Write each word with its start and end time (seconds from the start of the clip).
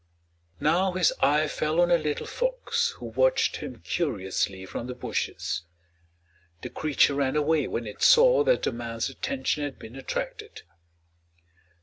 Now 0.59 0.93
his 0.93 1.13
eye 1.19 1.47
fell 1.47 1.79
on 1.79 1.91
a 1.91 1.97
little 1.99 2.25
fox 2.25 2.95
who 2.97 3.05
watched 3.05 3.57
him 3.57 3.81
curiously 3.81 4.65
from 4.65 4.87
the 4.87 4.95
bushes. 4.95 5.61
The 6.63 6.71
creature 6.71 7.13
ran 7.13 7.35
away 7.35 7.67
when 7.67 7.85
it 7.85 8.01
saw 8.01 8.43
that 8.45 8.63
the 8.63 8.71
man's 8.71 9.09
attention 9.11 9.63
had 9.63 9.77
been 9.77 9.95
attracted. 9.95 10.63